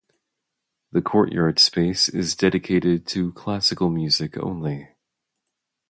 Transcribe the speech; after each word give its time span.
The 0.91 1.01
courtyard 1.03 1.59
space 1.59 2.09
is 2.09 2.35
dedicated 2.35 3.05
to 3.09 3.31
classical 3.33 3.91
music 3.91 4.35
only. 4.35 4.87